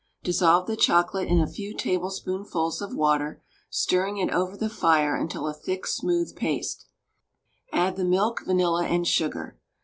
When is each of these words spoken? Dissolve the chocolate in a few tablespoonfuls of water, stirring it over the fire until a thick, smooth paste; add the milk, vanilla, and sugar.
Dissolve 0.23 0.65
the 0.65 0.75
chocolate 0.75 1.27
in 1.27 1.39
a 1.39 1.45
few 1.45 1.77
tablespoonfuls 1.77 2.81
of 2.81 2.95
water, 2.95 3.43
stirring 3.69 4.17
it 4.17 4.31
over 4.33 4.57
the 4.57 4.67
fire 4.67 5.15
until 5.15 5.47
a 5.47 5.53
thick, 5.53 5.85
smooth 5.85 6.35
paste; 6.35 6.87
add 7.71 7.97
the 7.97 8.03
milk, 8.03 8.41
vanilla, 8.43 8.87
and 8.87 9.05
sugar. 9.07 9.59